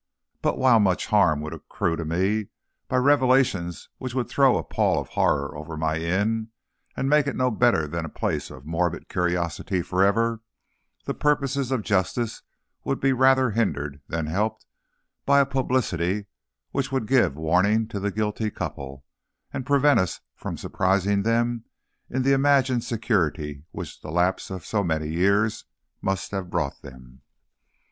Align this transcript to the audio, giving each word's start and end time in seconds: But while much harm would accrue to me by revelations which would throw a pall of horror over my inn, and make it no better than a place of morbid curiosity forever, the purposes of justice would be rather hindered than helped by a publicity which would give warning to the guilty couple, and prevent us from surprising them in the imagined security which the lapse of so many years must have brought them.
But 0.41 0.57
while 0.57 0.79
much 0.79 1.05
harm 1.05 1.41
would 1.41 1.53
accrue 1.53 1.95
to 1.95 2.03
me 2.03 2.47
by 2.87 2.97
revelations 2.97 3.87
which 3.99 4.15
would 4.15 4.27
throw 4.27 4.57
a 4.57 4.63
pall 4.63 4.99
of 4.99 5.09
horror 5.09 5.55
over 5.55 5.77
my 5.77 5.97
inn, 5.97 6.49
and 6.97 7.07
make 7.07 7.27
it 7.27 7.35
no 7.35 7.51
better 7.51 7.87
than 7.87 8.03
a 8.03 8.09
place 8.09 8.49
of 8.49 8.65
morbid 8.65 9.09
curiosity 9.09 9.83
forever, 9.83 10.41
the 11.05 11.13
purposes 11.13 11.71
of 11.71 11.83
justice 11.83 12.41
would 12.83 12.99
be 12.99 13.13
rather 13.13 13.51
hindered 13.51 14.01
than 14.07 14.25
helped 14.25 14.65
by 15.23 15.39
a 15.39 15.45
publicity 15.45 16.25
which 16.71 16.91
would 16.91 17.05
give 17.05 17.35
warning 17.35 17.87
to 17.89 17.99
the 17.99 18.09
guilty 18.09 18.49
couple, 18.49 19.05
and 19.53 19.67
prevent 19.67 19.99
us 19.99 20.21
from 20.33 20.57
surprising 20.57 21.21
them 21.21 21.65
in 22.09 22.23
the 22.23 22.33
imagined 22.33 22.83
security 22.83 23.65
which 23.69 24.01
the 24.01 24.09
lapse 24.09 24.49
of 24.49 24.65
so 24.65 24.83
many 24.83 25.09
years 25.09 25.65
must 26.01 26.31
have 26.31 26.49
brought 26.49 26.81
them. 26.81 27.21